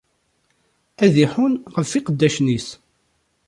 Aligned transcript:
Ad 1.03 1.13
iḥunn 1.23 1.53
ɣef 1.75 1.91
iqeddacen-is. 1.99 2.67